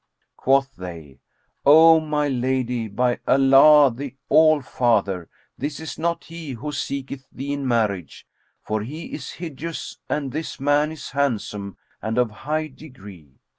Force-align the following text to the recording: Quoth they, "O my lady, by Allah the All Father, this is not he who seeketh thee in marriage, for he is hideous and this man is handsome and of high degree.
Quoth 0.35 0.77
they, 0.77 1.19
"O 1.63 1.99
my 1.99 2.27
lady, 2.27 2.87
by 2.87 3.19
Allah 3.27 3.93
the 3.95 4.15
All 4.29 4.59
Father, 4.63 5.29
this 5.59 5.79
is 5.79 5.99
not 5.99 6.23
he 6.23 6.53
who 6.53 6.71
seeketh 6.71 7.27
thee 7.31 7.53
in 7.53 7.67
marriage, 7.67 8.25
for 8.63 8.81
he 8.81 9.13
is 9.13 9.33
hideous 9.33 9.99
and 10.09 10.31
this 10.31 10.59
man 10.59 10.91
is 10.91 11.11
handsome 11.11 11.77
and 12.01 12.17
of 12.17 12.31
high 12.31 12.65
degree. 12.65 13.35